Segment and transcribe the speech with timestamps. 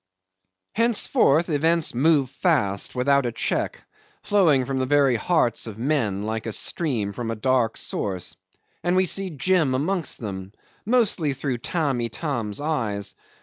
[0.73, 3.83] 'Henceforth events move fast without a check,
[4.23, 8.35] flowing from the very hearts of men like a stream from a dark source,
[8.83, 10.53] and we see Jim amongst them,
[10.87, 13.13] mostly through Tamb' Itam's eyes.